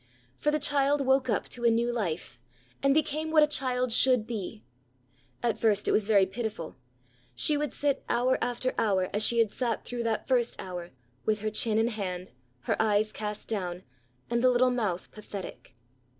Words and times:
For 0.39 0.49
the 0.49 0.57
child 0.57 1.01
woke 1.01 1.29
up 1.29 1.47
to 1.49 1.63
a 1.63 1.69
new 1.69 1.93
life, 1.93 2.39
and 2.81 2.91
became 2.91 3.29
what 3.29 3.43
a 3.43 3.57
child 3.61 3.91
should 3.91 4.25
be. 4.25 4.63
At 5.43 5.59
first 5.59 5.87
it 5.87 5.91
was 5.91 6.07
very 6.07 6.25
pitiful. 6.25 6.75
She 7.35 7.55
would 7.55 7.71
sit 7.71 8.03
hour 8.09 8.39
after 8.41 8.73
hour 8.79 9.09
as 9.13 9.21
she 9.23 9.37
had 9.37 9.51
sat 9.51 9.85
through 9.85 10.01
that 10.01 10.27
first 10.27 10.59
hour, 10.59 10.89
with 11.23 11.41
her 11.41 11.51
chin 11.51 11.77
in 11.77 11.89
hand, 11.89 12.31
her 12.61 12.81
eyes 12.81 13.13
cast 13.13 13.47
down, 13.47 13.83
and 14.27 14.43
the 14.43 14.49
little 14.49 14.71
mouth 14.71 15.11
pathetic. 15.11 15.75